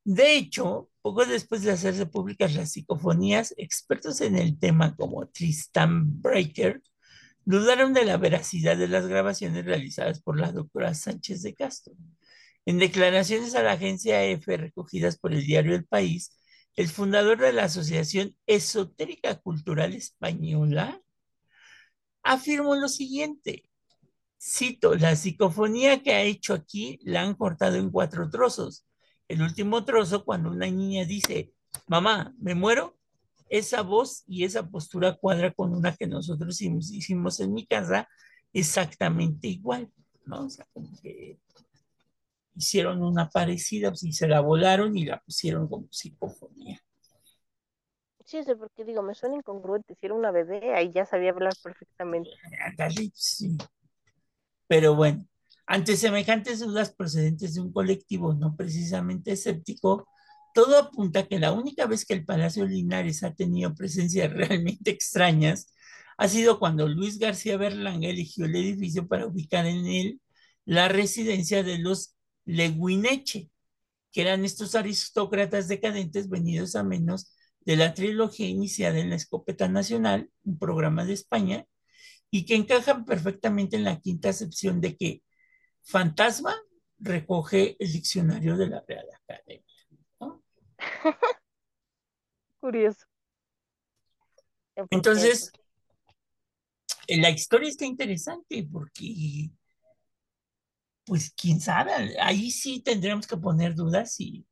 [0.04, 6.22] De hecho, poco después de hacerse públicas las psicofonías, expertos en el tema como Tristan
[6.22, 6.80] Breaker
[7.48, 11.94] dudaron de la veracidad de las grabaciones realizadas por la doctora Sánchez de Castro.
[12.66, 16.38] En declaraciones a la agencia EFE recogidas por el diario El País,
[16.76, 21.00] el fundador de la Asociación Esotérica Cultural Española
[22.22, 23.70] afirmó lo siguiente.
[24.38, 28.84] Cito, la psicofonía que ha hecho aquí la han cortado en cuatro trozos.
[29.26, 31.54] El último trozo, cuando una niña dice,
[31.86, 32.97] mamá, me muero,
[33.48, 38.08] esa voz y esa postura cuadra con una que nosotros hicimos, en mi casa
[38.52, 39.92] exactamente igual,
[40.24, 40.46] ¿no?
[40.46, 41.38] O sea, como que
[42.54, 46.80] hicieron una parecida, pues, y se la volaron y la pusieron como psicofonía.
[48.24, 49.94] Sí, sé porque digo, me suena incongruente.
[49.94, 52.28] Si era una bebé, ahí ya sabía hablar perfectamente.
[53.14, 53.56] Sí.
[54.66, 55.26] Pero bueno,
[55.66, 60.08] ante semejantes dudas procedentes de un colectivo no precisamente escéptico,
[60.58, 64.90] todo apunta a que la única vez que el Palacio Linares ha tenido presencias realmente
[64.90, 65.72] extrañas
[66.16, 70.20] ha sido cuando Luis García Berlanga eligió el edificio para ubicar en él
[70.64, 73.50] la residencia de los Leguineche,
[74.10, 79.68] que eran estos aristócratas decadentes venidos a menos de la trilogía iniciada en la Escopeta
[79.68, 81.66] Nacional, un programa de España,
[82.32, 85.22] y que encajan perfectamente en la quinta acepción de que
[85.84, 86.56] fantasma
[86.98, 89.77] recoge el diccionario de la Real Academia.
[92.60, 93.06] Curioso.
[94.90, 95.52] Entonces,
[97.08, 99.50] la historia está interesante porque,
[101.04, 104.46] pues, quién sabe, ahí sí tendríamos que poner dudas si,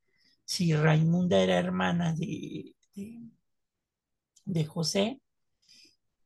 [0.45, 3.21] si Raimunda era hermana de, de,
[4.45, 5.21] de José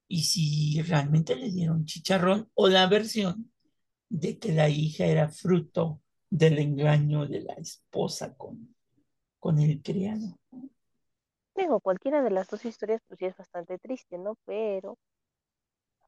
[0.08, 3.52] y si realmente le dieron chicharrón o la versión
[4.08, 8.74] de que la hija era fruto del engaño de la esposa con,
[9.40, 10.38] con el criado.
[11.54, 14.34] Digo, cualquiera de las dos historias pues sí es bastante triste, ¿no?
[14.46, 14.98] Pero,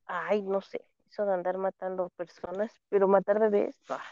[0.06, 4.02] ay, no sé, eso de andar matando personas, pero matar bebés, bah,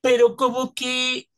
[0.00, 1.28] Pero como que,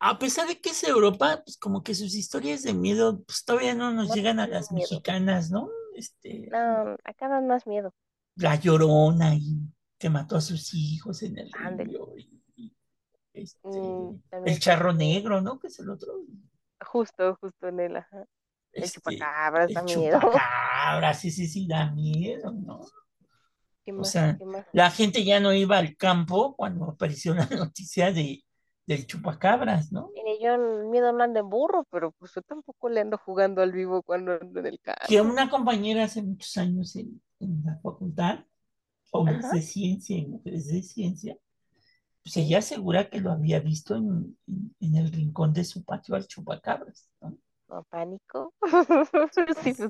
[0.00, 3.74] a pesar de que es Europa, pues como que sus historias de miedo, pues todavía
[3.74, 5.02] no nos no llegan a las miedo.
[5.02, 5.68] mexicanas, ¿no?
[5.96, 7.92] Este, No, acá dan más miedo.
[8.36, 9.58] la Llorona y
[9.98, 12.37] que mató a sus hijos en el río y,
[13.62, 15.58] Mm, este, también el charro negro, ¿no?
[15.58, 16.12] Que es el otro,
[16.80, 18.24] justo, justo en el, ajá.
[18.80, 20.18] El este, chupacabras el da miedo.
[20.20, 22.80] chupacabra, sí, sí, sí, da miedo, ¿no?
[23.84, 24.40] ¿Qué O sea,
[24.72, 28.44] la gente ya no iba al campo cuando apareció la noticia de,
[28.86, 30.14] del chupacabras, ¿no?
[30.14, 33.62] Mire, yo el miedo no anda en burro, pero pues yo tampoco le ando jugando
[33.62, 35.20] al vivo cuando ando en el Que campo.
[35.20, 38.44] una compañera hace muchos años en, en la facultad,
[39.10, 41.38] hombres Ajá, de ciencia y mujeres de ciencia,
[42.28, 46.14] pues ella asegura que lo había visto en, en, en el rincón de su patio
[46.14, 47.38] al chupacabras, ¿no?
[47.68, 48.52] No, pánico.
[49.50, 49.88] Sí, pues,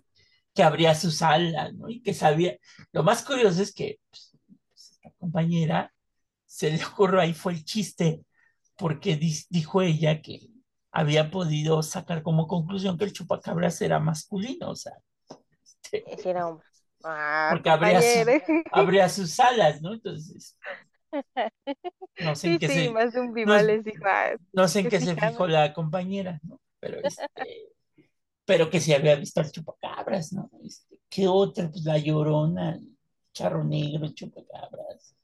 [0.54, 1.88] que abría sus alas, ¿no?
[1.88, 2.56] Y que sabía.
[2.92, 4.36] Lo más curioso es que pues,
[4.76, 5.92] esta compañera
[6.46, 8.22] se le ocurrió, ahí fue el chiste,
[8.76, 10.48] porque di- dijo ella que
[10.92, 14.94] había podido sacar como conclusión que el chupacabras era masculino, o sea,
[15.64, 16.64] este, era hombre.
[17.04, 18.34] Ah, porque abría, su,
[18.70, 19.94] abría sus alas, ¿no?
[19.94, 20.56] Entonces,
[22.20, 24.32] no sé en Y qué sí, se, más de un no, viva les dijo, ah,
[24.52, 26.60] no sé en qué se fijó la compañera, ¿no?
[26.80, 27.26] Pero este,
[28.44, 30.50] pero que sí había visto al chupacabras, ¿no?
[30.64, 31.70] Este, ¿Qué otra?
[31.70, 32.96] Pues la Llorona, el
[33.32, 35.14] Charro Negro, el chupacabras,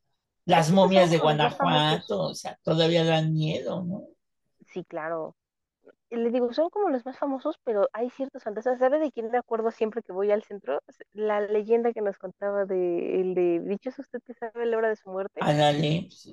[0.44, 1.18] las momias de.
[1.18, 4.09] Guanajuato, o sea, todavía dan miedo, ¿no?
[4.72, 5.37] Sí, claro.
[6.16, 8.79] Le digo, son como los más famosos, pero hay ciertos fantasmas.
[8.79, 10.81] ¿Sabe de quién me acuerdo siempre que voy al centro?
[11.12, 14.96] La leyenda que nos contaba de el de dichoso usted que sabe la hora de
[14.96, 15.46] su muerte.
[15.48, 16.29] Ándale, pues,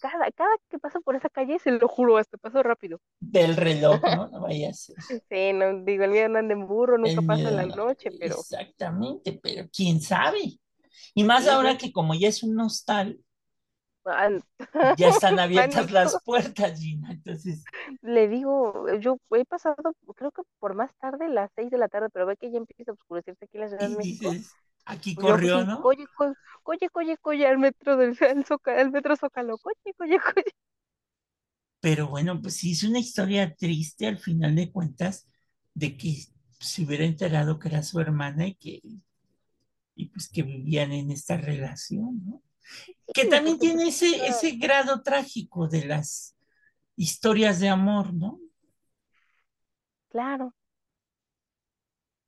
[0.00, 3.00] Cada, cada que paso por esa calle, se lo juro, hasta paso rápido.
[3.20, 4.28] del reloj, ¿no?
[4.28, 4.96] No vaya a ser.
[5.28, 7.76] Sí, no, digo, el mío no anda en burro, nunca pasa en miedo, la no,
[7.76, 10.60] noche, pero exactamente, pero quién sabe.
[11.14, 11.78] Y más sí, ahora sí.
[11.78, 13.29] que como ya es un hostal, Ah,
[14.94, 17.12] ya están abiertas las puertas, Gina.
[17.12, 17.68] Entonces,
[18.02, 19.76] Le digo, yo he pasado,
[20.16, 22.90] creo que por más tarde, las seis de la tarde, pero ve que ya empieza
[22.92, 24.36] a oscurecerse aquí en la Ciudad de México.
[24.36, 24.52] dices,
[24.84, 25.78] aquí Yo corrió, sí, ¿no?
[25.80, 26.06] coye,
[26.64, 30.52] coye, coye, coye, al metro del al Zócalo, al metro Zócalo, coye, coye, coye.
[31.80, 35.28] Pero bueno, pues sí, es una historia triste al final de cuentas
[35.74, 36.16] de que
[36.58, 38.80] se hubiera enterado que era su hermana y que,
[39.94, 42.42] y pues que vivían en esta relación, ¿no?
[43.14, 46.36] Que también tiene ese, ese grado trágico de las
[46.96, 48.38] historias de amor, ¿no?
[50.10, 50.54] claro,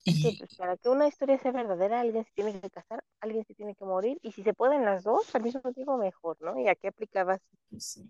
[0.05, 3.75] pues, para que una historia sea verdadera, alguien se tiene que casar, alguien se tiene
[3.75, 6.59] que morir, y si se pueden las dos, al mismo tiempo mejor, ¿no?
[6.61, 7.40] Y aquí aplicabas,
[7.71, 8.03] pues,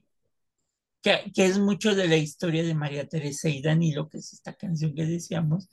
[1.03, 4.55] que, que es mucho de la historia de María Teresa y Danilo, que es esta
[4.55, 5.69] canción que decíamos.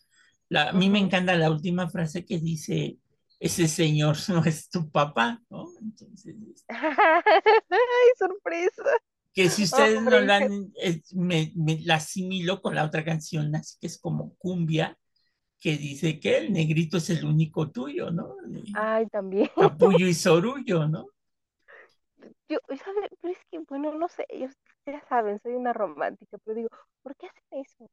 [0.49, 2.97] La, a mí me encanta la última frase que dice,
[3.39, 5.65] ese señor no es tu papá, ¿no?
[5.81, 6.35] Entonces,
[6.69, 8.83] ¡Ay, sorpresa!
[9.33, 10.73] que si ustedes no la han,
[11.13, 14.97] me, me la asimilo con la otra canción, así que es como cumbia,
[15.59, 18.35] que dice que el negrito es el único tuyo, ¿no?
[18.73, 19.49] Ay, también.
[19.55, 21.07] Capullo y Sorullo, ¿no?
[22.47, 23.09] Yo, ¿sabe?
[23.21, 24.53] Pero es que, bueno, no sé, ellos
[24.85, 26.69] ya saben, soy una romántica, pero digo,
[27.03, 27.87] ¿por qué hacen eso?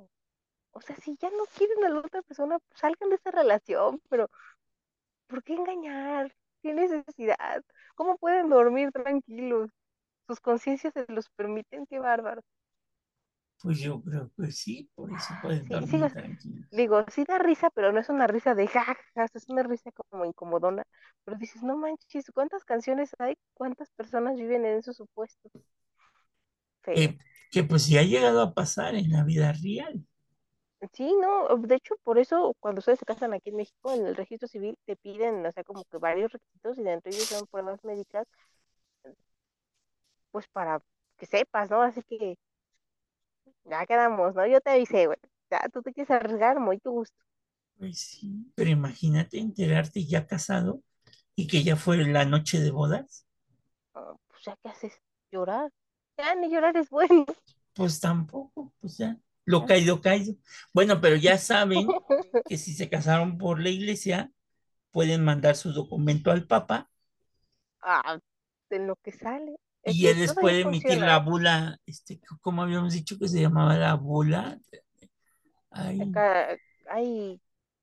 [0.73, 4.31] O sea, si ya no quieren a la otra persona, salgan de esa relación, pero
[5.29, 6.35] ¿por qué engañar?
[6.63, 7.63] ¿Qué necesidad?
[7.95, 9.71] ¿Cómo pueden dormir tranquilos?
[10.29, 12.43] Sus conciencias se los permiten, qué bárbaro.
[13.61, 16.67] Pues yo creo que sí, por eso pueden Sí, sí, dormir tranquilos.
[16.71, 18.97] digo, sí da risa, pero no es una risa de jajas,
[19.35, 20.85] es una risa como incomodona.
[21.25, 23.37] Pero dices, no manches, ¿cuántas canciones hay?
[23.55, 25.53] ¿Cuántas personas viven en esos supuestos?
[27.51, 30.05] Que pues sí ha llegado a pasar en la vida real.
[30.93, 34.17] Sí, no, de hecho, por eso cuando ustedes se casan aquí en México, en el
[34.17, 37.47] registro civil te piden, o sea, como que varios requisitos y dentro de ellos son
[37.47, 38.27] pruebas médicas,
[40.31, 40.81] pues para
[41.19, 41.83] que sepas, ¿no?
[41.83, 42.37] Así que
[43.65, 44.47] ya quedamos, ¿no?
[44.47, 45.19] Yo te avisé, güey.
[45.51, 47.17] Ya tú te quieres arriesgar, muy tu gusto.
[47.79, 50.83] Pues sí, pero imagínate enterarte ya casado
[51.37, 53.27] y que ya fue la noche de bodas.
[53.95, 55.01] Ah, pues ya qué haces,
[55.33, 55.71] llorar.
[56.19, 57.27] Ya ni llorar es bueno.
[57.75, 60.35] Pues tampoco, pues ya, lo caído, caído.
[60.75, 61.89] Bueno, pero ya saben
[62.49, 64.33] que si se casaron por la iglesia,
[64.93, 66.91] pueden mandar su documento al Papa
[67.83, 68.19] Ah,
[68.71, 69.57] de lo que sale.
[69.83, 73.77] Es y él les puede emitir la bula, este, como habíamos dicho que se llamaba
[73.77, 74.59] la bula.
[75.71, 76.57] Ay, Acá
[76.89, 77.41] hay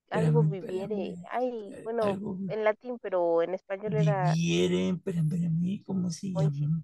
[0.09, 5.83] algo viviere, espérame, eh, bueno, algo en latín, pero en español era viviere, espérame, espérame,
[5.85, 6.83] ¿cómo se llama?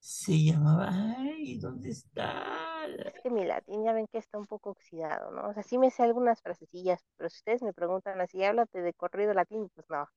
[0.00, 2.69] Se llamaba, ay, ¿dónde está?
[3.04, 5.48] Es que mi latín ya ven que está un poco oxidado, ¿no?
[5.48, 8.94] O sea, sí me sé algunas frasecillas, pero si ustedes me preguntan así, háblate de
[8.94, 10.08] corrido latín, pues no,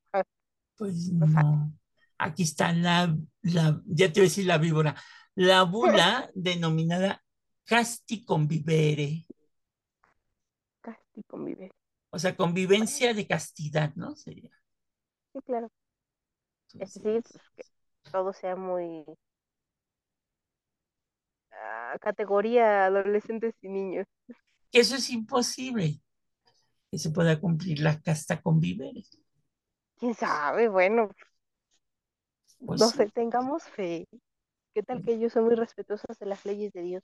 [0.77, 1.73] Pues no.
[2.17, 4.95] Aquí está la, la, ya te voy a decir la víbora,
[5.35, 7.23] la bula denominada
[7.65, 9.27] casti convivere,
[10.81, 11.71] Casi convive.
[12.11, 14.15] o sea, convivencia de castidad, ¿no?
[14.15, 14.51] Sería.
[15.33, 15.69] sí, claro.
[16.77, 17.63] Es decir, pues, que
[18.11, 19.05] todo sea muy
[22.01, 24.07] categoría adolescentes y niños.
[24.73, 26.01] eso es imposible,
[26.91, 29.03] que se pueda cumplir la casta convivere.
[29.97, 30.67] ¿Quién sabe?
[30.67, 31.09] Bueno,
[32.65, 34.07] Pues no sé, tengamos fe.
[34.75, 37.03] ¿Qué tal que ellos son muy respetuosos de las leyes de Dios?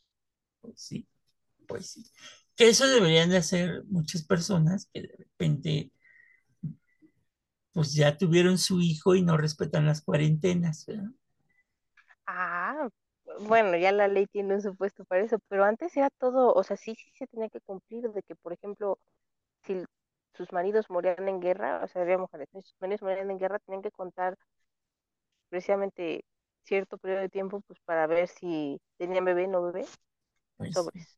[0.62, 1.08] pues sí,
[1.68, 2.06] pues sí.
[2.56, 5.92] Que eso deberían de hacer muchas personas que de repente,
[7.74, 11.10] pues ya tuvieron su hijo y no respetan las cuarentenas, ¿verdad?
[12.28, 12.90] Ah,
[13.40, 16.78] bueno, ya la ley tiene un supuesto para eso, pero antes era todo, o sea,
[16.78, 19.00] sí, sí se tenía que cumplir de que, por ejemplo,
[19.64, 19.84] si
[20.36, 23.60] sus maridos morían en guerra, o sea, había mujeres, si sus maridos morían en guerra,
[23.60, 24.38] tenían que contar
[25.50, 26.24] precisamente
[26.64, 29.90] cierto periodo de tiempo, pues para ver si tenían bebé, no bebé,
[30.58, 31.18] Pues sobres.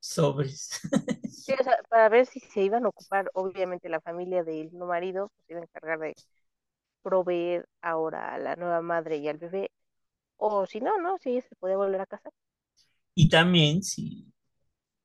[0.00, 0.80] sobres.
[1.46, 4.86] Sí, o sea, para ver si se iban a ocupar, obviamente la familia del no
[4.86, 6.16] marido, pues se iba a encargar de
[7.02, 9.70] proveer ahora a la nueva madre y al bebé,
[10.38, 12.32] o si no, no, si ella se podía volver a casar.
[13.14, 14.32] Y también si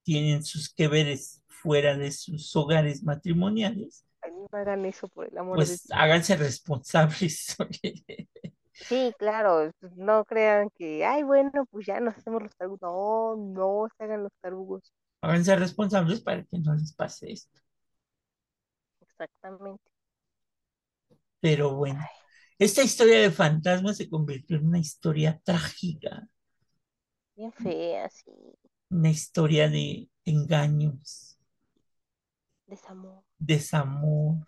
[0.04, 5.38] tienen sus que veres fuera de sus hogares matrimoniales, Ay, no hagan eso por el
[5.38, 7.56] amor pues háganse responsables,
[8.90, 12.82] Sí, claro, no crean que, ay, bueno, pues ya nos hacemos los tarugos.
[12.82, 14.94] No, no se hagan los tarugos.
[15.22, 17.60] háganse responsables para que no les pase esto.
[19.02, 19.92] Exactamente.
[21.40, 22.23] Pero bueno, Ay,
[22.64, 26.28] esta historia de fantasmas se convirtió en una historia trágica,
[27.36, 28.32] bien fea, sí.
[28.90, 31.38] una historia de engaños,
[32.68, 33.24] Desamor.
[33.40, 34.48] desamor,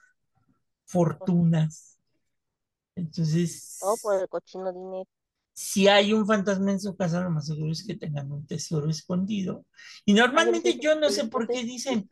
[0.86, 2.00] fortunas.
[3.80, 5.08] todo por Entonces, el cochino dinero.
[5.54, 8.90] si hay un fantasma en su casa, lo más seguro es que tengan un tesoro
[8.90, 9.66] escondido.
[10.06, 12.10] Y normalmente yo no sé por qué dicen,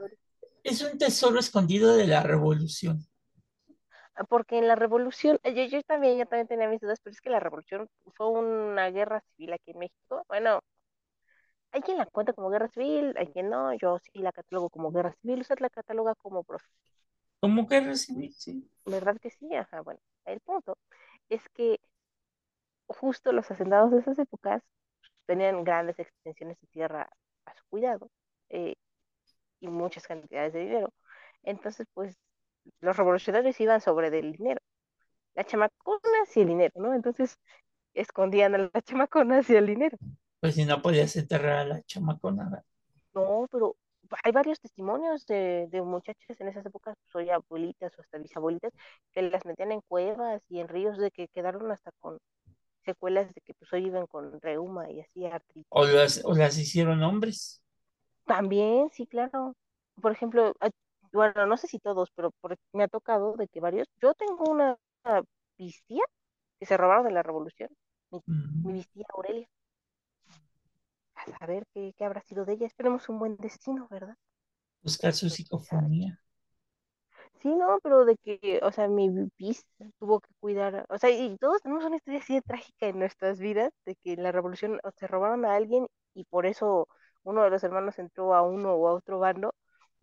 [0.64, 3.06] es un tesoro escondido de la revolución.
[4.30, 7.22] Porque en la revolución, eh, yo, yo también, yo también tenía mis dudas, pero es
[7.22, 10.24] que la revolución fue una guerra civil aquí en México.
[10.28, 10.60] Bueno,
[11.72, 14.92] hay quien la cuenta como guerra civil, hay quien no, yo sí la catalogo como
[14.92, 16.68] guerra civil, usted la cataloga como profe.
[17.40, 18.32] ¿Cómo que recibir?
[18.34, 18.70] Sí.
[18.86, 19.54] ¿Verdad que sí?
[19.56, 20.78] Ajá, bueno, el punto
[21.30, 21.80] es que
[22.88, 24.62] justo los hacendados de esas épocas
[25.26, 27.10] tenían grandes extensiones de tierra
[27.46, 28.10] a su cuidado
[28.50, 28.76] eh,
[29.60, 30.94] y muchas cantidades de dinero.
[31.44, 32.18] Entonces, pues
[32.82, 34.62] los revolucionarios iban sobre del dinero,
[35.36, 36.94] las chamaconas y el dinero, ¿no?
[36.96, 37.38] Entonces
[37.96, 39.98] escondían a las chamaconas y el dinero.
[40.40, 42.64] Pues si no podías enterrar a la chamacona.
[43.14, 43.76] No, pero
[44.24, 48.72] hay varios testimonios de, de muchachas en esas épocas, soy abuelitas o hasta bisabuelitas,
[49.12, 52.18] que las metían en cuevas y en ríos de que quedaron hasta con
[52.86, 55.26] secuelas de que pues hoy viven con reuma y así
[55.70, 55.86] O artritis.
[55.86, 57.62] las, o las hicieron hombres.
[58.26, 59.56] También, sí, claro.
[60.02, 60.56] Por ejemplo,
[61.14, 63.88] bueno, no sé si todos, pero por- me ha tocado de que varios.
[64.02, 65.24] Yo tengo una, una
[66.60, 67.70] que se robaron de la revolución,
[68.12, 68.20] mi,
[68.64, 69.48] mi bistía Aurelia.
[71.16, 72.68] A saber qué, qué habrá sido de ella.
[72.68, 74.16] Esperemos un buen destino, ¿verdad?
[74.82, 75.30] Buscar su
[75.70, 75.90] sabe.
[75.90, 76.22] psicofonía.
[77.42, 79.66] Sí, no, pero de que, o sea, mi bis
[80.00, 83.40] tuvo que cuidar, o sea, y todos tenemos una historia así de trágica en nuestras
[83.40, 86.88] vidas, de que en la revolución o se robaron a alguien y por eso
[87.24, 89.54] uno de los hermanos entró a uno o a otro bando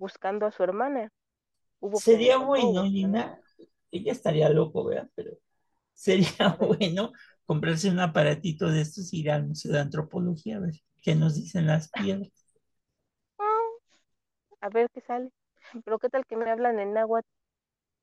[0.01, 1.11] buscando a su hermana.
[1.81, 2.85] Hubo Sería bueno.
[2.85, 3.41] Gina,
[3.91, 5.09] ella estaría loco, ¿verdad?
[5.15, 5.33] Pero
[5.95, 6.29] sería
[6.61, 7.13] bueno
[7.47, 11.37] comprarse un aparatito de estos y ir al Museo de Antropología a ver qué nos
[11.37, 12.31] dicen las piedras.
[13.39, 13.73] mm,
[14.63, 15.31] a ver qué sale.
[15.85, 17.29] Pero qué tal que me hablan en náhuatl.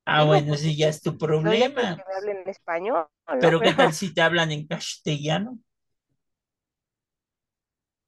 [0.06, 1.98] Ah, Digo, bueno, pues ese ya es tu problema.
[1.98, 3.36] que me hablen en español, ¿no?
[3.40, 5.60] Pero ¿qué tal si te hablan en castellano?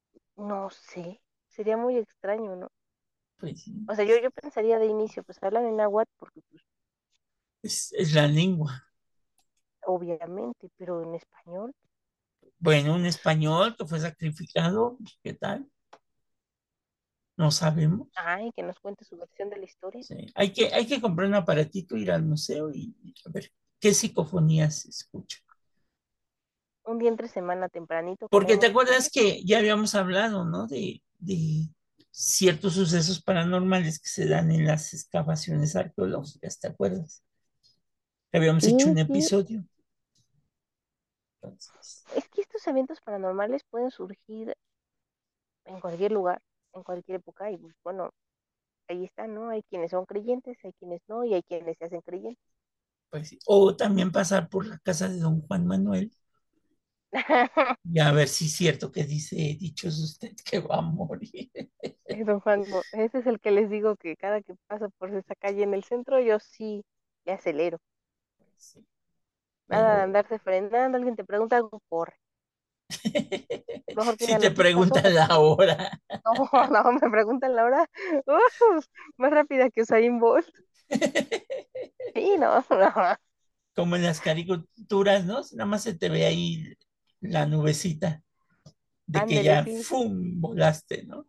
[0.38, 2.72] no sé, sería muy extraño, ¿no?
[3.40, 6.64] Pues sí, O sea, yo, yo pensaría de inicio, pues hablan en náhuatl porque, pues,
[7.62, 8.86] es, es la lengua.
[9.86, 11.74] obviamente, pero en español.
[12.60, 15.70] Bueno, un español que fue sacrificado, ¿qué tal?
[17.38, 18.08] No sabemos.
[18.16, 20.04] Ay, que nos cuente su versión de la historia.
[20.04, 20.16] Sí.
[20.36, 23.94] Hay que, hay que comprar un aparatito, ir al museo y, y a ver qué
[23.94, 25.40] psicofonías se escucha.
[26.84, 30.68] Un día entre semana tempranito Porque te acuerdas que ya habíamos hablado, ¿no?
[30.68, 31.70] De, de
[32.12, 37.24] ciertos sucesos paranormales que se dan en las excavaciones arqueológicas, ¿te acuerdas?
[38.32, 39.64] Que habíamos hecho Sí, un sí, episodio.
[41.42, 44.54] Entonces, es que estos eventos paranormales pueden surgir
[45.66, 46.42] en cualquier lugar,
[46.74, 48.12] en cualquier época, y pues, bueno,
[48.90, 49.50] ahí está, ¿no?
[49.50, 52.44] Hay quienes son creyentes, hay quienes no, y hay quienes se hacen creyentes.
[53.10, 53.38] pues.
[53.46, 56.12] O también pasar por la casa de don Juan Manuel
[57.84, 61.50] y a ver si es cierto que dice, dicho es usted que va a morir.
[62.10, 65.36] Es Don Juan, ese es el que les digo que cada que pasa por esa
[65.36, 66.84] calle en el centro, yo sí
[67.26, 67.78] le acelero.
[68.58, 68.86] Sí,
[69.68, 72.16] Nada de andarse frenando, alguien te pregunta algo, corre.
[73.96, 76.02] Mejor si te preguntan la hora.
[76.52, 77.86] no, no, me preguntan la hora,
[78.26, 78.86] uf,
[79.18, 80.48] más rápida que Usain Bolt.
[82.16, 83.16] Sí, no, no,
[83.76, 85.42] como en las caricaturas, ¿no?
[85.54, 86.66] Nada más se te ve ahí
[87.22, 88.22] la nubecita
[89.08, 89.84] de que ya, sí.
[89.84, 91.28] ¡fum!, volaste, ¿no?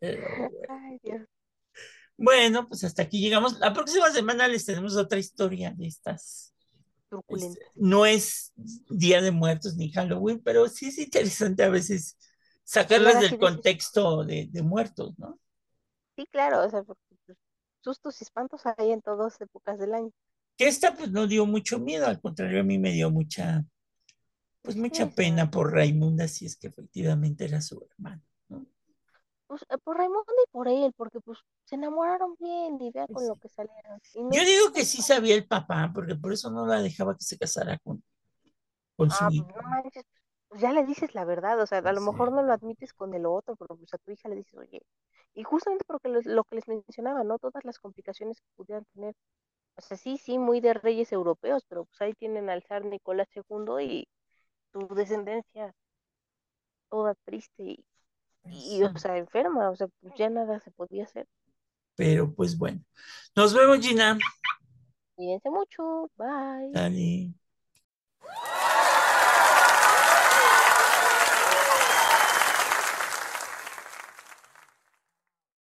[0.00, 0.26] Bueno.
[0.68, 1.28] Ay, Dios,
[2.16, 3.58] Bueno, pues hasta aquí llegamos.
[3.58, 6.54] La próxima semana les tenemos otra historia de estas.
[7.74, 8.52] No es
[8.88, 12.16] Día de Muertos ni Halloween, pero sí es interesante a veces
[12.62, 15.40] sacarlas del contexto de, de muertos, ¿no?
[16.16, 16.98] sí, claro, o sea, pues,
[17.82, 20.10] sustos y espantos hay en todas épocas del año.
[20.56, 23.64] Que esta pues no dio mucho miedo, al contrario, a mí me dio mucha,
[24.62, 28.29] pues mucha pena por Raimunda, si es que efectivamente era su hermano, ¿no?
[29.50, 33.28] Pues por Raimundo y por él, porque pues se enamoraron bien y vea Pues con
[33.28, 34.00] lo que salieron.
[34.14, 37.24] No Yo digo que sí sabía el papá, porque por eso no la dejaba que
[37.24, 38.02] se casara con,
[38.96, 39.54] con su Ah, pues hijo.
[39.54, 40.04] no manches,
[40.48, 42.92] pues ya le dices la verdad, o sea, a lo Sí, mejor no lo admites
[42.94, 44.82] con el otro, pero pues a tu hija le dices, oye,
[45.34, 47.38] y justamente porque los- lo que les mencionaba, ¿no?
[47.38, 49.14] Todas las complicaciones que pudieran tener,
[49.76, 53.28] o sea, sí, sí, muy de reyes europeos, pero pues ahí tienen al zar Nicolás
[53.32, 54.08] II y
[54.72, 55.74] su descendencia
[56.88, 57.89] toda triste y, pues
[58.44, 61.26] y, o sea, enferma, o sea, pues ya nada se podía hacer.
[61.96, 62.80] Pero pues bueno,
[63.36, 64.18] nos vemos Gina.
[65.14, 66.70] Cuídense mucho, bye.
[66.72, 67.34] Dale.